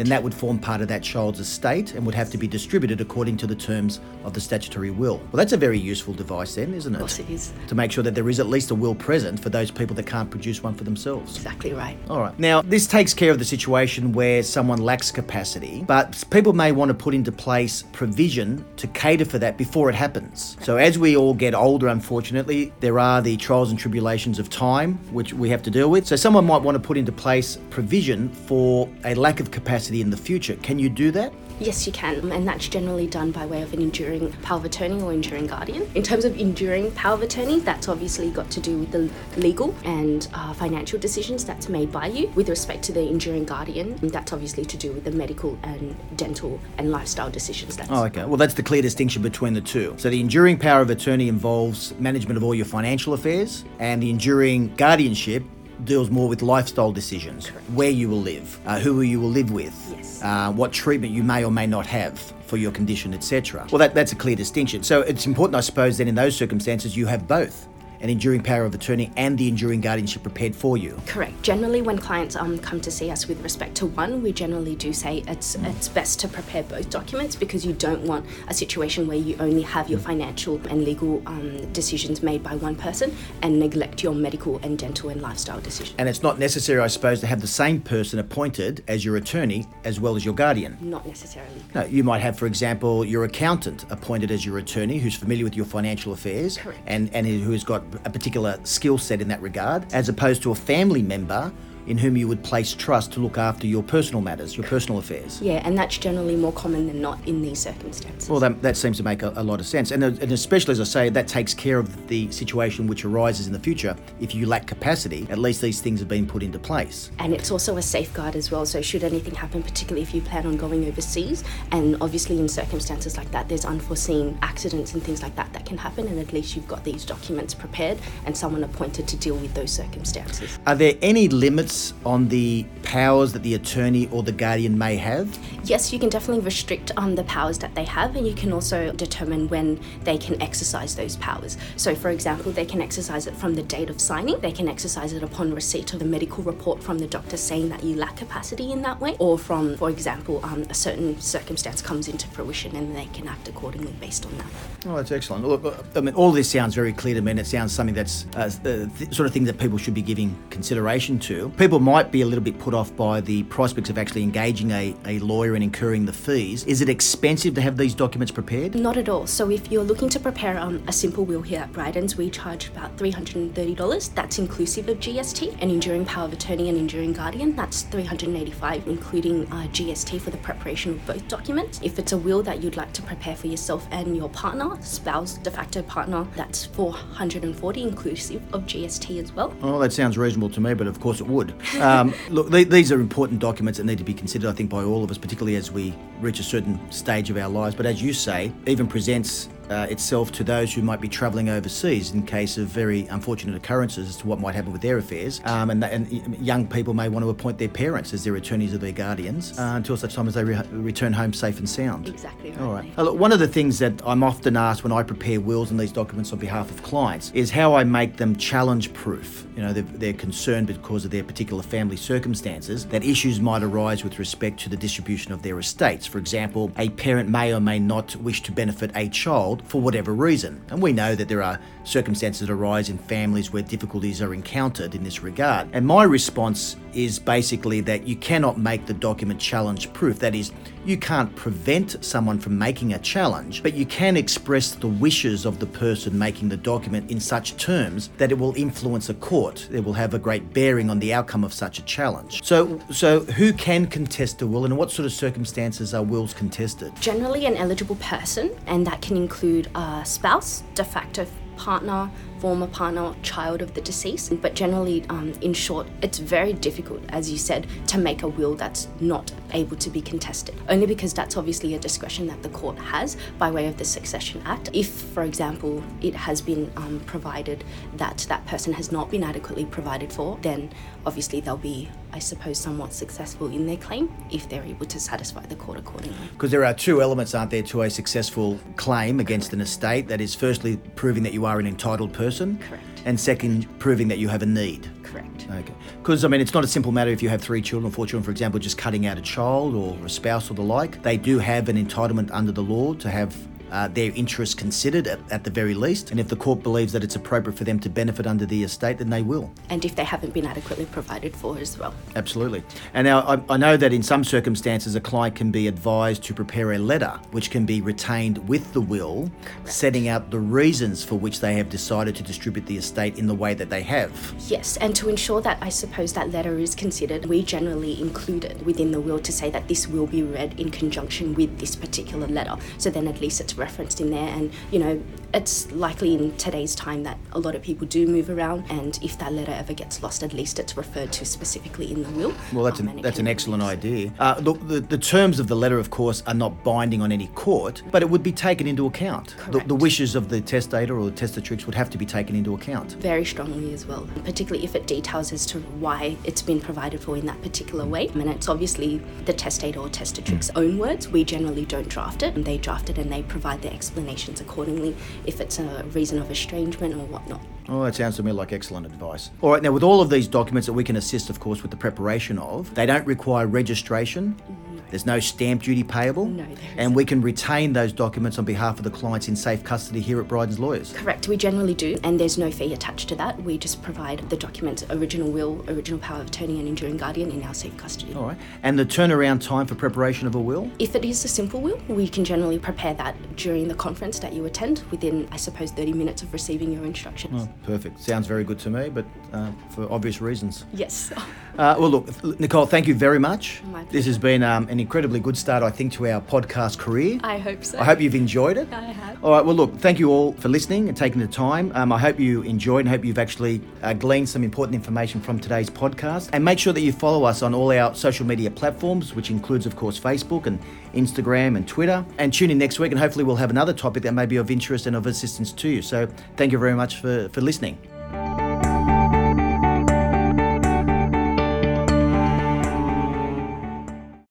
Then 0.00 0.08
that 0.08 0.22
would 0.22 0.32
form 0.32 0.58
part 0.58 0.80
of 0.80 0.88
that 0.88 1.02
child's 1.02 1.40
estate 1.40 1.92
and 1.92 2.06
would 2.06 2.14
have 2.14 2.30
to 2.30 2.38
be 2.38 2.48
distributed 2.48 3.02
according 3.02 3.36
to 3.36 3.46
the 3.46 3.54
terms 3.54 4.00
of 4.24 4.32
the 4.32 4.40
statutory 4.40 4.90
will. 4.90 5.18
Well, 5.18 5.34
that's 5.34 5.52
a 5.52 5.58
very 5.58 5.78
useful 5.78 6.14
device, 6.14 6.54
then, 6.54 6.72
isn't 6.72 6.94
it? 6.94 6.96
Of 6.96 7.00
course 7.00 7.18
it 7.18 7.28
is. 7.28 7.52
To 7.66 7.74
make 7.74 7.92
sure 7.92 8.02
that 8.04 8.14
there 8.14 8.30
is 8.30 8.40
at 8.40 8.46
least 8.46 8.70
a 8.70 8.74
will 8.74 8.94
present 8.94 9.38
for 9.38 9.50
those 9.50 9.70
people 9.70 9.94
that 9.96 10.06
can't 10.06 10.30
produce 10.30 10.62
one 10.62 10.74
for 10.74 10.84
themselves. 10.84 11.36
Exactly 11.36 11.74
right. 11.74 11.98
All 12.08 12.20
right. 12.20 12.38
Now, 12.38 12.62
this 12.62 12.86
takes 12.86 13.12
care 13.12 13.30
of 13.30 13.38
the 13.38 13.44
situation 13.44 14.12
where 14.12 14.42
someone 14.42 14.78
lacks 14.78 15.10
capacity, 15.10 15.84
but 15.86 16.24
people 16.30 16.54
may 16.54 16.72
want 16.72 16.88
to 16.88 16.94
put 16.94 17.12
into 17.12 17.30
place 17.30 17.84
provision 17.92 18.64
to 18.78 18.86
cater 18.86 19.26
for 19.26 19.38
that 19.38 19.58
before 19.58 19.90
it 19.90 19.94
happens. 19.94 20.56
So, 20.62 20.78
as 20.78 20.98
we 20.98 21.14
all 21.14 21.34
get 21.34 21.54
older, 21.54 21.88
unfortunately, 21.88 22.72
there 22.80 22.98
are 22.98 23.20
the 23.20 23.36
trials 23.36 23.68
and 23.68 23.78
tribulations 23.78 24.38
of 24.38 24.48
time 24.48 24.94
which 25.12 25.34
we 25.34 25.50
have 25.50 25.62
to 25.64 25.70
deal 25.70 25.90
with. 25.90 26.06
So, 26.06 26.16
someone 26.16 26.46
might 26.46 26.62
want 26.62 26.76
to 26.76 26.80
put 26.80 26.96
into 26.96 27.12
place 27.12 27.58
provision 27.68 28.30
for 28.30 28.88
a 29.04 29.14
lack 29.14 29.40
of 29.40 29.50
capacity 29.50 29.89
in 29.98 30.10
the 30.10 30.16
future. 30.16 30.56
Can 30.56 30.78
you 30.78 30.88
do 30.88 31.10
that? 31.10 31.32
Yes, 31.60 31.86
you 31.86 31.92
can, 31.92 32.32
and 32.32 32.48
that's 32.48 32.68
generally 32.68 33.06
done 33.06 33.32
by 33.32 33.44
way 33.44 33.60
of 33.60 33.74
an 33.74 33.82
enduring 33.82 34.32
power 34.40 34.56
of 34.56 34.64
attorney 34.64 35.02
or 35.02 35.12
enduring 35.12 35.46
guardian. 35.46 35.86
In 35.94 36.02
terms 36.02 36.24
of 36.24 36.40
enduring 36.40 36.90
power 36.92 37.12
of 37.12 37.20
attorney, 37.20 37.60
that's 37.60 37.86
obviously 37.86 38.30
got 38.30 38.50
to 38.52 38.60
do 38.60 38.78
with 38.78 38.92
the 38.92 39.10
legal 39.38 39.74
and 39.84 40.26
uh, 40.32 40.54
financial 40.54 40.98
decisions 40.98 41.44
that's 41.44 41.68
made 41.68 41.92
by 41.92 42.06
you. 42.06 42.28
With 42.28 42.48
respect 42.48 42.82
to 42.84 42.92
the 42.92 43.06
enduring 43.06 43.44
guardian, 43.44 43.96
that's 44.08 44.32
obviously 44.32 44.64
to 44.64 44.76
do 44.78 44.90
with 44.92 45.04
the 45.04 45.10
medical 45.10 45.58
and 45.62 45.94
dental 46.16 46.58
and 46.78 46.90
lifestyle 46.90 47.30
decisions. 47.30 47.76
That's 47.76 47.90
Oh, 47.90 48.04
okay. 48.04 48.24
Well, 48.24 48.38
that's 48.38 48.54
the 48.54 48.62
clear 48.62 48.80
distinction 48.80 49.20
between 49.20 49.52
the 49.52 49.60
two. 49.60 49.94
So, 49.98 50.08
the 50.08 50.20
enduring 50.20 50.58
power 50.58 50.80
of 50.80 50.88
attorney 50.88 51.28
involves 51.28 51.92
management 51.98 52.38
of 52.38 52.42
all 52.42 52.54
your 52.54 52.64
financial 52.64 53.12
affairs, 53.12 53.66
and 53.78 54.02
the 54.02 54.08
enduring 54.08 54.74
guardianship 54.76 55.42
deals 55.84 56.10
more 56.10 56.28
with 56.28 56.42
lifestyle 56.42 56.92
decisions 56.92 57.48
where 57.74 57.90
you 57.90 58.08
will 58.08 58.20
live, 58.20 58.58
uh, 58.66 58.78
who 58.78 59.00
you 59.02 59.20
will 59.20 59.30
live 59.30 59.50
with, 59.50 59.74
Yes. 59.96 60.20
uh, 60.22 60.52
what 60.52 60.72
treatment 60.72 61.12
you 61.12 61.22
may 61.22 61.44
or 61.44 61.50
may 61.50 61.66
not 61.66 61.86
have 61.86 62.18
for 62.46 62.56
your 62.56 62.72
condition, 62.72 63.14
etc. 63.14 63.66
Well, 63.70 63.78
that, 63.78 63.94
that's 63.94 64.12
a 64.12 64.16
clear 64.16 64.36
distinction. 64.36 64.82
So, 64.82 65.02
it's 65.02 65.26
important, 65.26 65.54
I 65.56 65.60
suppose, 65.60 65.98
that 65.98 66.08
in 66.08 66.14
those 66.14 66.36
circumstances 66.36 66.96
you 66.96 67.06
have 67.06 67.28
both 67.28 67.68
an 68.00 68.10
enduring 68.10 68.42
power 68.42 68.64
of 68.64 68.74
attorney 68.74 69.10
and 69.16 69.36
the 69.38 69.48
enduring 69.48 69.80
guardianship 69.80 70.22
prepared 70.22 70.54
for 70.54 70.76
you. 70.76 71.00
Correct. 71.06 71.40
Generally, 71.42 71.82
when 71.82 71.98
clients 71.98 72.36
um, 72.36 72.58
come 72.58 72.80
to 72.80 72.90
see 72.90 73.10
us 73.10 73.26
with 73.26 73.40
respect 73.42 73.74
to 73.76 73.86
one, 73.86 74.22
we 74.22 74.32
generally 74.32 74.74
do 74.74 74.92
say 74.92 75.22
it's 75.26 75.54
it's 75.54 75.88
best 75.88 76.20
to 76.20 76.28
prepare 76.28 76.62
both 76.62 76.90
documents 76.90 77.36
because 77.36 77.64
you 77.64 77.72
don't 77.72 78.02
want 78.02 78.26
a 78.48 78.54
situation 78.54 79.06
where 79.06 79.16
you 79.16 79.36
only 79.40 79.62
have 79.62 79.88
your 79.88 79.98
financial 79.98 80.56
and 80.68 80.84
legal 80.84 81.22
um, 81.26 81.70
decisions 81.72 82.22
made 82.22 82.42
by 82.42 82.54
one 82.56 82.74
person 82.76 83.14
and 83.42 83.58
neglect 83.58 84.02
your 84.02 84.14
medical 84.14 84.58
and 84.62 84.78
dental 84.78 85.10
and 85.10 85.20
lifestyle 85.20 85.60
decisions. 85.60 85.94
And 85.98 86.08
it's 86.08 86.22
not 86.22 86.38
necessary, 86.38 86.80
I 86.80 86.86
suppose, 86.86 87.20
to 87.20 87.26
have 87.26 87.40
the 87.40 87.46
same 87.46 87.80
person 87.80 88.18
appointed 88.18 88.82
as 88.88 89.04
your 89.04 89.16
attorney 89.16 89.66
as 89.84 90.00
well 90.00 90.16
as 90.16 90.24
your 90.24 90.34
guardian. 90.34 90.76
Not 90.80 91.06
necessarily. 91.06 91.62
No, 91.74 91.84
you 91.84 92.04
might 92.04 92.20
have, 92.20 92.38
for 92.38 92.46
example, 92.46 93.04
your 93.04 93.24
accountant 93.24 93.84
appointed 93.90 94.30
as 94.30 94.44
your 94.44 94.58
attorney 94.58 94.98
who's 94.98 95.14
familiar 95.14 95.44
with 95.44 95.56
your 95.56 95.66
financial 95.66 96.12
affairs 96.12 96.58
Correct. 96.58 96.80
and, 96.86 97.12
and 97.14 97.26
who 97.26 97.52
has 97.52 97.64
got 97.64 97.89
a 98.04 98.10
particular 98.10 98.58
skill 98.64 98.98
set 98.98 99.20
in 99.20 99.28
that 99.28 99.40
regard, 99.42 99.92
as 99.92 100.08
opposed 100.08 100.42
to 100.42 100.50
a 100.50 100.54
family 100.54 101.02
member 101.02 101.52
in 101.90 101.98
whom 101.98 102.16
you 102.16 102.28
would 102.28 102.42
place 102.44 102.72
trust 102.72 103.12
to 103.12 103.20
look 103.20 103.36
after 103.36 103.66
your 103.66 103.82
personal 103.82 104.20
matters, 104.20 104.56
your 104.56 104.64
personal 104.64 105.00
affairs. 105.00 105.42
Yeah, 105.42 105.60
and 105.64 105.76
that's 105.76 105.98
generally 105.98 106.36
more 106.36 106.52
common 106.52 106.86
than 106.86 107.02
not 107.02 107.18
in 107.26 107.42
these 107.42 107.58
circumstances. 107.58 108.30
Well, 108.30 108.38
that, 108.38 108.62
that 108.62 108.76
seems 108.76 108.96
to 108.98 109.02
make 109.02 109.22
a, 109.24 109.32
a 109.34 109.42
lot 109.42 109.58
of 109.58 109.66
sense. 109.66 109.90
And, 109.90 110.04
uh, 110.04 110.06
and 110.06 110.30
especially, 110.30 110.70
as 110.70 110.80
I 110.80 110.84
say, 110.84 111.08
that 111.08 111.26
takes 111.26 111.52
care 111.52 111.80
of 111.80 112.06
the 112.06 112.30
situation 112.30 112.86
which 112.86 113.04
arises 113.04 113.48
in 113.48 113.52
the 113.52 113.58
future. 113.58 113.96
If 114.20 114.36
you 114.36 114.46
lack 114.46 114.68
capacity, 114.68 115.26
at 115.30 115.38
least 115.38 115.60
these 115.60 115.80
things 115.80 115.98
have 115.98 116.08
been 116.08 116.28
put 116.28 116.44
into 116.44 116.60
place. 116.60 117.10
And 117.18 117.34
it's 117.34 117.50
also 117.50 117.76
a 117.76 117.82
safeguard 117.82 118.36
as 118.36 118.52
well. 118.52 118.64
So, 118.64 118.80
should 118.80 119.02
anything 119.02 119.34
happen, 119.34 119.60
particularly 119.60 120.02
if 120.02 120.14
you 120.14 120.20
plan 120.20 120.46
on 120.46 120.56
going 120.56 120.86
overseas, 120.86 121.42
and 121.72 121.96
obviously 122.00 122.38
in 122.38 122.48
circumstances 122.48 123.16
like 123.16 123.32
that, 123.32 123.48
there's 123.48 123.64
unforeseen 123.64 124.38
accidents 124.42 124.94
and 124.94 125.02
things 125.02 125.22
like 125.24 125.34
that 125.34 125.52
that 125.52 125.66
can 125.66 125.76
happen, 125.76 126.06
and 126.06 126.20
at 126.20 126.32
least 126.32 126.54
you've 126.54 126.68
got 126.68 126.84
these 126.84 127.04
documents 127.04 127.52
prepared 127.52 127.98
and 128.26 128.36
someone 128.36 128.62
appointed 128.62 129.08
to 129.08 129.16
deal 129.16 129.34
with 129.34 129.52
those 129.54 129.72
circumstances. 129.72 130.56
Are 130.68 130.76
there 130.76 130.94
any 131.02 131.26
limits 131.26 131.79
on 132.04 132.28
the 132.28 132.64
powers 132.82 133.32
that 133.32 133.42
the 133.42 133.54
attorney 133.54 134.08
or 134.10 134.22
the 134.22 134.32
guardian 134.32 134.76
may 134.76 134.96
have? 134.96 135.26
Yes, 135.64 135.92
you 135.92 135.98
can 135.98 136.08
definitely 136.08 136.42
restrict 136.42 136.90
um, 136.96 137.14
the 137.14 137.24
powers 137.24 137.58
that 137.58 137.74
they 137.74 137.84
have, 137.84 138.16
and 138.16 138.26
you 138.26 138.34
can 138.34 138.52
also 138.52 138.92
determine 138.92 139.48
when 139.48 139.78
they 140.04 140.16
can 140.16 140.40
exercise 140.40 140.96
those 140.96 141.16
powers. 141.16 141.58
So, 141.76 141.94
for 141.94 142.10
example, 142.10 142.50
they 142.50 142.64
can 142.64 142.80
exercise 142.80 143.26
it 143.26 143.36
from 143.36 143.54
the 143.54 143.62
date 143.62 143.90
of 143.90 144.00
signing, 144.00 144.40
they 144.40 144.52
can 144.52 144.68
exercise 144.68 145.12
it 145.12 145.22
upon 145.22 145.54
receipt 145.54 145.92
of 145.92 146.02
a 146.02 146.04
medical 146.04 146.42
report 146.42 146.82
from 146.82 146.98
the 146.98 147.06
doctor 147.06 147.36
saying 147.36 147.68
that 147.68 147.84
you 147.84 147.96
lack 147.96 148.16
capacity 148.16 148.72
in 148.72 148.82
that 148.82 149.00
way, 149.00 149.16
or 149.18 149.38
from, 149.38 149.76
for 149.76 149.90
example, 149.90 150.40
um, 150.44 150.62
a 150.70 150.74
certain 150.74 151.20
circumstance 151.20 151.82
comes 151.82 152.08
into 152.08 152.26
fruition 152.28 152.74
and 152.74 152.96
they 152.96 153.06
can 153.06 153.28
act 153.28 153.48
accordingly 153.48 153.92
based 154.00 154.26
on 154.26 154.36
that. 154.38 154.46
Oh, 154.86 154.96
that's 154.96 155.12
excellent. 155.12 155.46
Look, 155.46 155.86
I 155.94 156.00
mean, 156.00 156.14
all 156.14 156.32
this 156.32 156.50
sounds 156.50 156.74
very 156.74 156.92
clear 156.92 157.14
to 157.14 157.20
me, 157.20 157.32
and 157.32 157.40
it 157.40 157.46
sounds 157.46 157.72
something 157.72 157.94
that's 157.94 158.26
uh, 158.34 158.50
the 158.62 158.90
th- 158.98 159.14
sort 159.14 159.26
of 159.26 159.32
thing 159.32 159.44
that 159.44 159.58
people 159.58 159.78
should 159.78 159.94
be 159.94 160.02
giving 160.02 160.36
consideration 160.48 161.18
to. 161.20 161.50
People 161.58 161.80
might 161.80 162.10
be 162.10 162.22
a 162.22 162.26
little 162.26 162.44
bit 162.44 162.58
put 162.58 162.72
off 162.72 162.94
by 162.96 163.20
the 163.20 163.42
prospects 163.44 163.90
of 163.90 163.98
actually 163.98 164.22
engaging 164.22 164.70
a, 164.70 164.94
a 165.04 165.18
lawyer 165.20 165.54
incurring 165.62 166.06
the 166.06 166.12
fees. 166.12 166.64
Is 166.64 166.80
it 166.80 166.88
expensive 166.88 167.54
to 167.54 167.60
have 167.60 167.76
these 167.76 167.94
documents 167.94 168.30
prepared? 168.30 168.74
Not 168.74 168.96
at 168.96 169.08
all. 169.08 169.26
So 169.26 169.50
if 169.50 169.70
you're 169.70 169.84
looking 169.84 170.08
to 170.10 170.20
prepare 170.20 170.58
um, 170.58 170.82
a 170.86 170.92
simple 170.92 171.24
will 171.24 171.42
here 171.42 171.60
at 171.60 171.72
Brydens, 171.72 172.16
we 172.16 172.30
charge 172.30 172.68
about 172.68 172.96
$330. 172.96 174.14
That's 174.14 174.38
inclusive 174.38 174.88
of 174.88 174.98
GST. 174.98 175.56
And 175.60 175.70
enduring 175.70 176.04
power 176.04 176.24
of 176.24 176.32
attorney 176.32 176.68
and 176.68 176.78
enduring 176.78 177.12
guardian, 177.12 177.56
that's 177.56 177.84
$385, 177.84 178.86
including 178.86 179.46
uh, 179.52 179.66
GST 179.68 180.20
for 180.20 180.30
the 180.30 180.38
preparation 180.38 180.92
of 180.92 181.06
both 181.06 181.26
documents. 181.28 181.80
If 181.82 181.98
it's 181.98 182.12
a 182.12 182.18
will 182.18 182.42
that 182.42 182.62
you'd 182.62 182.76
like 182.76 182.92
to 182.94 183.02
prepare 183.02 183.36
for 183.36 183.46
yourself 183.46 183.86
and 183.90 184.16
your 184.16 184.28
partner, 184.28 184.80
spouse, 184.82 185.34
de 185.34 185.50
facto 185.50 185.82
partner, 185.82 186.26
that's 186.36 186.66
$440, 186.66 187.82
inclusive 187.82 188.42
of 188.54 188.62
GST 188.62 189.22
as 189.22 189.32
well. 189.32 189.54
Oh, 189.62 189.78
that 189.78 189.92
sounds 189.92 190.16
reasonable 190.16 190.50
to 190.50 190.60
me, 190.60 190.74
but 190.74 190.86
of 190.86 191.00
course 191.00 191.20
it 191.20 191.26
would. 191.26 191.54
Um, 191.76 192.14
look, 192.30 192.50
th- 192.50 192.68
these 192.68 192.92
are 192.92 193.00
important 193.00 193.40
documents 193.40 193.78
that 193.78 193.84
need 193.84 193.98
to 193.98 194.04
be 194.04 194.14
considered, 194.14 194.48
I 194.48 194.52
think, 194.52 194.70
by 194.70 194.84
all 194.84 195.02
of 195.02 195.10
us, 195.10 195.18
particularly 195.18 195.39
as 195.48 195.72
we 195.72 195.94
reach 196.20 196.38
a 196.40 196.42
certain 196.42 196.78
stage 196.90 197.30
of 197.30 197.36
our 197.36 197.48
lives. 197.48 197.74
But 197.74 197.86
as 197.86 198.02
you 198.02 198.12
say, 198.12 198.52
even 198.66 198.86
presents 198.86 199.48
uh, 199.70 199.86
itself 199.88 200.32
to 200.32 200.44
those 200.44 200.74
who 200.74 200.82
might 200.82 201.00
be 201.00 201.08
travelling 201.08 201.48
overseas 201.48 202.10
in 202.10 202.24
case 202.24 202.58
of 202.58 202.66
very 202.66 203.06
unfortunate 203.06 203.54
occurrences 203.54 204.08
as 204.08 204.16
to 204.16 204.26
what 204.26 204.40
might 204.40 204.54
happen 204.54 204.72
with 204.72 204.82
their 204.82 204.98
affairs. 204.98 205.40
Um, 205.44 205.70
and, 205.70 205.82
and, 205.84 206.10
young 206.40 206.66
people 206.66 206.94
may 206.94 207.08
want 207.08 207.24
to 207.24 207.30
appoint 207.30 207.58
their 207.58 207.68
parents 207.68 208.12
as 208.12 208.24
their 208.24 208.34
attorneys 208.34 208.74
or 208.74 208.78
their 208.78 208.92
guardians 208.92 209.58
uh, 209.58 209.74
until 209.76 209.96
such 209.96 210.14
time 210.14 210.26
as 210.26 210.34
they 210.34 210.42
re- 210.42 210.60
return 210.70 211.12
home 211.12 211.32
safe 211.32 211.58
and 211.58 211.68
sound. 211.68 212.08
Exactly 212.08 212.50
right. 212.52 212.60
All 212.60 212.72
right. 212.72 212.98
look, 212.98 213.18
one 213.18 213.32
of 213.32 213.38
the 213.38 213.48
things 213.48 213.78
that 213.78 214.00
I'm 214.04 214.22
often 214.22 214.56
asked 214.56 214.82
when 214.82 214.92
I 214.92 215.02
prepare 215.02 215.40
wills 215.40 215.70
and 215.70 215.78
these 215.78 215.92
documents 215.92 216.32
on 216.32 216.38
behalf 216.38 216.70
of 216.70 216.82
clients 216.82 217.30
is 217.32 217.50
how 217.50 217.74
I 217.74 217.84
make 217.84 218.16
them 218.16 218.36
challenge 218.36 218.92
proof. 218.92 219.46
You 219.54 219.62
know, 219.62 219.72
they're, 219.72 219.82
they're 219.82 220.12
concerned 220.12 220.66
because 220.66 221.04
of 221.04 221.10
their 221.10 221.24
particular 221.24 221.62
family 221.62 221.96
circumstances 221.96 222.86
that 222.86 223.04
issues 223.04 223.40
might 223.40 223.62
arise 223.62 224.02
with 224.02 224.18
respect 224.18 224.58
to 224.60 224.68
the 224.68 224.76
distribution 224.76 225.32
of 225.32 225.42
their 225.42 225.58
estates. 225.58 226.06
For 226.06 226.18
example, 226.18 226.72
a 226.78 226.88
parent 226.90 227.28
may 227.28 227.52
or 227.52 227.60
may 227.60 227.78
not 227.78 228.16
wish 228.16 228.42
to 228.42 228.52
benefit 228.52 228.90
a 228.94 229.08
child 229.08 229.59
for 229.64 229.80
whatever 229.80 230.14
reason. 230.14 230.62
And 230.70 230.82
we 230.82 230.92
know 230.92 231.14
that 231.14 231.28
there 231.28 231.42
are 231.42 231.58
circumstances 231.84 232.46
that 232.46 232.52
arise 232.52 232.88
in 232.88 232.98
families 232.98 233.52
where 233.52 233.62
difficulties 233.62 234.20
are 234.20 234.34
encountered 234.34 234.94
in 234.94 235.02
this 235.04 235.22
regard. 235.22 235.68
And 235.72 235.86
my 235.86 236.04
response 236.04 236.76
is 236.92 237.18
basically 237.18 237.80
that 237.82 238.06
you 238.06 238.16
cannot 238.16 238.58
make 238.58 238.86
the 238.86 238.94
document 238.94 239.40
challenge 239.40 239.92
proof. 239.92 240.18
That 240.18 240.34
is, 240.34 240.52
you 240.84 240.96
can't 240.96 241.34
prevent 241.36 242.02
someone 242.04 242.38
from 242.38 242.58
making 242.58 242.94
a 242.94 242.98
challenge, 242.98 243.62
but 243.62 243.74
you 243.74 243.84
can 243.86 244.16
express 244.16 244.74
the 244.74 244.88
wishes 244.88 245.44
of 245.44 245.58
the 245.58 245.66
person 245.66 246.18
making 246.18 246.48
the 246.48 246.56
document 246.56 247.10
in 247.10 247.20
such 247.20 247.56
terms 247.56 248.10
that 248.18 248.30
it 248.30 248.38
will 248.38 248.54
influence 248.56 249.08
a 249.08 249.14
court. 249.14 249.68
It 249.72 249.84
will 249.84 249.92
have 249.92 250.14
a 250.14 250.18
great 250.18 250.52
bearing 250.52 250.90
on 250.90 250.98
the 250.98 251.12
outcome 251.12 251.44
of 251.44 251.52
such 251.52 251.78
a 251.78 251.82
challenge. 251.82 252.44
So, 252.44 252.80
so 252.90 253.20
who 253.20 253.52
can 253.52 253.86
contest 253.86 254.42
a 254.42 254.46
will, 254.46 254.64
and 254.64 254.76
what 254.76 254.90
sort 254.90 255.06
of 255.06 255.12
circumstances 255.12 255.94
are 255.94 256.02
wills 256.02 256.34
contested? 256.34 256.94
Generally, 257.00 257.46
an 257.46 257.56
eligible 257.56 257.96
person, 257.96 258.50
and 258.66 258.86
that 258.86 259.02
can 259.02 259.16
include 259.16 259.68
a 259.74 260.02
spouse, 260.04 260.62
de 260.74 260.84
facto 260.84 261.26
partner, 261.56 262.10
former 262.40 262.66
partner, 262.66 263.02
or 263.02 263.16
child 263.22 263.62
of 263.62 263.74
the 263.74 263.80
deceased. 263.80 264.40
But 264.40 264.54
generally, 264.54 265.04
um, 265.08 265.32
in 265.40 265.52
short, 265.52 265.86
it's 266.02 266.18
very 266.18 266.52
difficult, 266.52 267.02
as 267.10 267.30
you 267.30 267.38
said, 267.38 267.66
to 267.88 267.98
make 267.98 268.22
a 268.22 268.28
will 268.28 268.54
that's 268.54 268.88
not 269.00 269.32
able 269.52 269.76
to 269.76 269.90
be 269.90 270.00
contested. 270.00 270.54
Only 270.68 270.86
because 270.86 271.12
that's 271.12 271.36
obviously 271.36 271.74
a 271.74 271.78
discretion 271.78 272.26
that 272.28 272.42
the 272.42 272.48
court 272.50 272.78
has 272.78 273.16
by 273.38 273.50
way 273.50 273.66
of 273.66 273.76
the 273.76 273.84
Succession 273.84 274.42
Act. 274.46 274.70
If, 274.72 274.88
for 274.88 275.22
example, 275.24 275.82
it 276.00 276.14
has 276.14 276.40
been 276.40 276.70
um, 276.76 277.00
provided 277.06 277.64
that 277.96 278.24
that 278.28 278.46
person 278.46 278.72
has 278.72 278.90
not 278.90 279.10
been 279.10 279.24
adequately 279.24 279.66
provided 279.66 280.12
for, 280.12 280.38
then 280.42 280.70
obviously 281.04 281.40
they'll 281.40 281.56
be, 281.56 281.88
I 282.12 282.18
suppose, 282.18 282.58
somewhat 282.58 282.92
successful 282.92 283.48
in 283.48 283.66
their 283.66 283.76
claim 283.76 284.12
if 284.30 284.48
they're 284.48 284.62
able 284.62 284.86
to 284.86 285.00
satisfy 285.00 285.44
the 285.46 285.56
court 285.56 285.78
accordingly. 285.78 286.16
Because 286.32 286.50
there 286.50 286.64
are 286.64 286.74
two 286.74 287.02
elements, 287.02 287.34
aren't 287.34 287.50
there, 287.50 287.62
to 287.64 287.82
a 287.82 287.90
successful 287.90 288.58
claim 288.76 289.20
against 289.20 289.52
an 289.52 289.60
estate? 289.60 290.08
That 290.08 290.20
is, 290.20 290.34
firstly, 290.34 290.76
proving 290.94 291.22
that 291.24 291.32
you 291.32 291.44
are 291.44 291.58
an 291.58 291.66
entitled 291.66 292.12
person. 292.12 292.29
Correct. 292.58 292.84
And 293.04 293.18
second, 293.18 293.66
proving 293.78 294.08
that 294.08 294.18
you 294.18 294.28
have 294.28 294.42
a 294.42 294.46
need. 294.46 294.90
Correct. 295.02 295.46
Okay. 295.50 295.74
Because, 295.98 296.24
I 296.24 296.28
mean, 296.28 296.40
it's 296.40 296.54
not 296.54 296.64
a 296.64 296.68
simple 296.68 296.92
matter 296.92 297.10
if 297.10 297.22
you 297.22 297.28
have 297.28 297.42
three 297.42 297.62
children 297.62 297.90
or 297.90 297.94
four 297.94 298.06
children, 298.06 298.22
for 298.22 298.30
example, 298.30 298.60
just 298.60 298.78
cutting 298.78 299.06
out 299.06 299.18
a 299.18 299.22
child 299.22 299.74
or 299.74 299.96
a 300.04 300.08
spouse 300.08 300.50
or 300.50 300.54
the 300.54 300.62
like. 300.62 301.02
They 301.02 301.16
do 301.16 301.38
have 301.38 301.68
an 301.68 301.84
entitlement 301.84 302.30
under 302.32 302.52
the 302.52 302.62
law 302.62 302.94
to 302.94 303.10
have 303.10 303.36
uh, 303.70 303.88
their 303.88 304.12
interests 304.14 304.54
considered 304.54 305.06
at, 305.06 305.18
at, 305.30 305.44
the 305.44 305.50
very 305.50 305.74
least. 305.74 306.10
And 306.10 306.20
if 306.20 306.28
the 306.28 306.36
court 306.36 306.62
believes 306.62 306.92
that 306.92 307.04
it's 307.04 307.16
appropriate 307.16 307.56
for 307.56 307.64
them 307.64 307.78
to 307.80 307.88
benefit 307.88 308.26
under 308.26 308.46
the 308.46 308.62
estate, 308.62 308.98
then 308.98 309.10
they 309.10 309.22
will. 309.22 309.50
And 309.68 309.84
if 309.84 309.94
they 309.96 310.04
haven't 310.04 310.34
been 310.34 310.46
adequately 310.46 310.86
provided 310.86 311.34
for 311.34 311.58
as 311.58 311.78
well. 311.78 311.94
Absolutely. 312.16 312.62
And 312.94 313.04
now 313.04 313.20
I, 313.20 313.54
I 313.54 313.56
know 313.56 313.76
that 313.76 313.92
in 313.92 314.02
some 314.02 314.24
circumstances, 314.24 314.94
a 314.94 315.00
client 315.00 315.36
can 315.36 315.50
be 315.50 315.68
advised 315.68 316.22
to 316.24 316.34
prepare 316.34 316.72
a 316.72 316.78
letter 316.78 317.18
which 317.30 317.50
can 317.50 317.66
be 317.66 317.80
retained 317.80 318.38
with 318.48 318.72
the 318.72 318.80
will, 318.80 319.30
Correct. 319.44 319.72
setting 319.72 320.08
out 320.08 320.30
the 320.30 320.38
reasons 320.38 321.04
for 321.04 321.16
which 321.16 321.40
they 321.40 321.54
have 321.54 321.68
decided 321.68 322.16
to 322.16 322.22
distribute 322.22 322.66
the 322.66 322.76
estate 322.76 323.18
in 323.18 323.26
the 323.26 323.34
way 323.34 323.54
that 323.54 323.70
they 323.70 323.82
have. 323.82 324.34
Yes, 324.48 324.76
and 324.78 324.94
to 324.96 325.08
ensure 325.08 325.40
that 325.42 325.58
I 325.60 325.68
suppose 325.68 326.12
that 326.14 326.30
letter 326.30 326.58
is 326.58 326.74
considered, 326.74 327.26
we 327.26 327.42
generally 327.42 328.00
include 328.00 328.44
it 328.44 328.64
within 328.64 328.90
the 328.90 329.00
will 329.00 329.20
to 329.20 329.32
say 329.32 329.50
that 329.50 329.68
this 329.68 329.86
will 329.86 330.06
be 330.06 330.22
read 330.22 330.58
in 330.58 330.70
conjunction 330.70 331.34
with 331.34 331.58
this 331.58 331.76
particular 331.76 332.26
letter. 332.26 332.56
So 332.78 332.90
then 332.90 333.06
at 333.06 333.20
least 333.20 333.40
it's 333.40 333.56
referenced 333.60 334.00
in 334.00 334.10
there. 334.10 334.28
And, 334.28 334.52
you 334.72 334.78
know, 334.80 335.00
it's 335.32 335.70
likely 335.70 336.14
in 336.14 336.36
today's 336.36 336.74
time 336.74 337.04
that 337.04 337.18
a 337.32 337.38
lot 337.38 337.54
of 337.54 337.62
people 337.62 337.86
do 337.86 338.06
move 338.06 338.30
around. 338.30 338.64
And 338.70 338.98
if 339.02 339.18
that 339.18 339.32
letter 339.32 339.52
ever 339.52 339.72
gets 339.72 340.02
lost, 340.02 340.22
at 340.22 340.32
least 340.32 340.58
it's 340.58 340.76
referred 340.76 341.12
to 341.12 341.24
specifically 341.24 341.92
in 341.92 342.02
the 342.02 342.10
will. 342.10 342.34
Well, 342.52 342.64
that's, 342.64 342.80
um, 342.80 342.88
an, 342.88 343.02
that's 343.02 343.18
an 343.18 343.28
excellent 343.28 343.62
idea. 343.62 344.12
Uh, 344.18 344.40
look, 344.42 344.66
the, 344.66 344.80
the 344.80 344.98
terms 344.98 345.38
of 345.38 345.46
the 345.46 345.56
letter, 345.56 345.78
of 345.78 345.90
course, 345.90 346.22
are 346.26 346.34
not 346.34 346.64
binding 346.64 347.02
on 347.02 347.12
any 347.12 347.28
court, 347.28 347.82
but 347.90 348.02
it 348.02 348.10
would 348.10 348.22
be 348.22 348.32
taken 348.32 348.66
into 348.66 348.86
account. 348.86 349.36
The, 349.50 349.60
the, 349.60 349.74
wishes 349.74 350.14
of 350.14 350.28
the 350.28 350.40
testator 350.40 350.98
or 350.98 351.06
the 351.06 351.12
testatrix 351.12 351.66
would 351.66 351.74
have 351.74 351.90
to 351.90 351.98
be 351.98 352.06
taken 352.06 352.34
into 352.34 352.54
account. 352.54 352.92
Very 352.94 353.24
strongly 353.24 353.72
as 353.72 353.86
well, 353.86 354.08
particularly 354.24 354.64
if 354.64 354.74
it 354.74 354.86
details 354.86 355.32
as 355.32 355.46
to 355.46 355.60
why 355.60 356.16
it's 356.24 356.42
been 356.42 356.60
provided 356.60 357.00
for 357.00 357.16
in 357.16 357.26
that 357.26 357.40
particular 357.42 357.84
way. 357.84 358.08
And 358.08 358.28
it's 358.28 358.48
obviously 358.48 358.98
the 359.24 359.32
testator 359.32 359.80
or 359.80 359.88
testatrix 359.88 360.50
mm. 360.50 360.58
own 360.58 360.78
words. 360.78 361.08
We 361.08 361.24
generally 361.24 361.64
don't 361.64 361.88
draft 361.88 362.22
it, 362.22 362.34
and 362.34 362.44
they 362.44 362.58
draft 362.58 362.90
it 362.90 362.98
and 362.98 363.10
they 363.10 363.22
provide 363.22 363.49
provide 363.50 363.62
their 363.62 363.72
explanations 363.72 364.40
accordingly 364.40 364.94
if 365.26 365.40
it's 365.40 365.58
a 365.58 365.84
reason 365.92 366.18
of 366.18 366.30
estrangement 366.30 366.94
or 366.94 367.04
whatnot. 367.06 367.40
Oh, 367.68 367.84
that 367.84 367.94
sounds 367.94 368.16
to 368.16 368.22
me 368.22 368.32
like 368.32 368.52
excellent 368.52 368.86
advice. 368.86 369.30
All 369.40 369.50
right, 369.50 369.62
now 369.62 369.72
with 369.72 369.82
all 369.82 370.00
of 370.00 370.10
these 370.10 370.28
documents 370.28 370.66
that 370.66 370.72
we 370.72 370.84
can 370.84 370.96
assist, 370.96 371.30
of 371.30 371.40
course, 371.40 371.62
with 371.62 371.70
the 371.70 371.76
preparation 371.76 372.38
of, 372.38 372.72
they 372.74 372.86
don't 372.86 373.06
require 373.06 373.46
registration. 373.46 374.34
Mm-hmm. 374.34 374.69
There's 374.90 375.06
no 375.06 375.20
stamp 375.20 375.62
duty 375.62 375.82
payable. 375.82 376.26
No, 376.26 376.46
And 376.76 376.94
we 376.94 377.04
can 377.04 377.22
retain 377.22 377.72
those 377.72 377.92
documents 377.92 378.38
on 378.38 378.44
behalf 378.44 378.78
of 378.78 378.84
the 378.84 378.90
clients 378.90 379.28
in 379.28 379.36
safe 379.36 379.62
custody 379.64 380.00
here 380.00 380.20
at 380.20 380.28
Bryden's 380.28 380.58
Lawyers. 380.58 380.92
Correct, 380.92 381.28
we 381.28 381.36
generally 381.36 381.74
do, 381.74 381.96
and 382.02 382.18
there's 382.18 382.36
no 382.38 382.50
fee 382.50 382.72
attached 382.72 383.08
to 383.10 383.14
that. 383.16 383.40
We 383.42 383.56
just 383.56 383.82
provide 383.82 384.28
the 384.30 384.36
documents, 384.36 384.84
original 384.90 385.30
will, 385.30 385.64
original 385.68 386.00
power 386.00 386.20
of 386.20 386.26
attorney, 386.26 386.58
and 386.58 386.68
enduring 386.68 386.96
guardian 386.96 387.30
in 387.30 387.42
our 387.44 387.54
safe 387.54 387.76
custody. 387.76 388.14
All 388.14 388.24
right. 388.24 388.38
And 388.62 388.78
the 388.78 388.84
turnaround 388.84 389.40
time 389.40 389.66
for 389.66 389.74
preparation 389.74 390.26
of 390.26 390.34
a 390.34 390.40
will? 390.40 390.70
If 390.78 390.94
it 390.94 391.04
is 391.04 391.24
a 391.24 391.28
simple 391.28 391.60
will, 391.60 391.80
we 391.88 392.08
can 392.08 392.24
generally 392.24 392.58
prepare 392.58 392.94
that 392.94 393.16
during 393.36 393.68
the 393.68 393.74
conference 393.74 394.18
that 394.18 394.32
you 394.32 394.44
attend 394.44 394.82
within, 394.90 395.28
I 395.30 395.36
suppose, 395.36 395.70
30 395.70 395.92
minutes 395.92 396.22
of 396.22 396.32
receiving 396.32 396.72
your 396.72 396.84
instructions. 396.84 397.42
Oh, 397.42 397.48
perfect. 397.64 398.00
Sounds 398.00 398.26
very 398.26 398.44
good 398.44 398.58
to 398.60 398.70
me, 398.70 398.88
but 398.88 399.06
uh, 399.32 399.52
for 399.70 399.90
obvious 399.92 400.20
reasons. 400.20 400.64
Yes. 400.72 401.12
Uh, 401.58 401.76
well, 401.78 401.90
look, 401.90 402.40
Nicole, 402.40 402.64
thank 402.64 402.86
you 402.86 402.94
very 402.94 403.18
much. 403.18 403.62
My 403.64 403.84
This 403.84 404.06
has 404.06 404.16
been 404.16 404.42
um, 404.42 404.66
an 404.80 404.86
incredibly 404.86 405.20
good 405.20 405.36
start, 405.36 405.62
I 405.62 405.70
think, 405.70 405.92
to 405.92 406.06
our 406.08 406.22
podcast 406.22 406.78
career. 406.78 407.20
I 407.22 407.36
hope 407.36 407.64
so. 407.64 407.78
I 407.78 407.84
hope 407.84 408.00
you've 408.00 408.14
enjoyed 408.14 408.56
it. 408.56 408.72
I 408.72 408.84
have. 408.84 409.22
All 409.22 409.30
right. 409.30 409.44
Well, 409.44 409.54
look, 409.54 409.76
thank 409.76 409.98
you 409.98 410.08
all 410.08 410.32
for 410.32 410.48
listening 410.48 410.88
and 410.88 410.96
taking 410.96 411.20
the 411.20 411.26
time. 411.26 411.70
Um, 411.74 411.92
I 411.92 411.98
hope 411.98 412.18
you 412.18 412.40
enjoyed 412.42 412.86
and 412.86 412.88
hope 412.88 413.04
you've 413.04 413.18
actually 413.18 413.60
uh, 413.82 413.92
gleaned 413.92 414.28
some 414.28 414.42
important 414.42 414.74
information 414.74 415.20
from 415.20 415.38
today's 415.38 415.68
podcast. 415.68 416.30
And 416.32 416.42
make 416.42 416.58
sure 416.58 416.72
that 416.72 416.80
you 416.80 416.92
follow 416.92 417.24
us 417.24 417.42
on 417.42 417.52
all 417.52 417.70
our 417.70 417.94
social 417.94 418.24
media 418.24 418.50
platforms, 418.50 419.14
which 419.14 419.30
includes, 419.30 419.66
of 419.66 419.76
course, 419.76 420.00
Facebook 420.00 420.46
and 420.46 420.58
Instagram 420.94 421.56
and 421.56 421.68
Twitter. 421.68 422.04
And 422.16 422.32
tune 422.32 422.50
in 422.50 422.56
next 422.56 422.78
week, 422.78 422.90
and 422.90 422.98
hopefully, 422.98 423.24
we'll 423.24 423.36
have 423.36 423.50
another 423.50 423.74
topic 423.74 424.02
that 424.04 424.12
may 424.12 424.24
be 424.24 424.36
of 424.36 424.50
interest 424.50 424.86
and 424.86 424.96
of 424.96 425.06
assistance 425.06 425.52
to 425.52 425.68
you. 425.68 425.82
So, 425.82 426.08
thank 426.36 426.52
you 426.52 426.58
very 426.58 426.74
much 426.74 426.96
for, 426.96 427.28
for 427.28 427.42
listening. 427.42 427.78